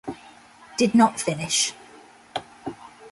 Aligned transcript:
Did 0.77 0.95
not 0.95 1.19
finish. 1.19 1.73